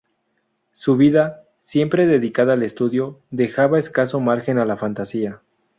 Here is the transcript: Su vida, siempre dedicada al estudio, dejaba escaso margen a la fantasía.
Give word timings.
Su 0.73 0.97
vida, 0.97 1.43
siempre 1.59 2.07
dedicada 2.07 2.53
al 2.53 2.63
estudio, 2.63 3.19
dejaba 3.29 3.77
escaso 3.77 4.19
margen 4.19 4.57
a 4.57 4.65
la 4.65 4.75
fantasía. 4.75 5.43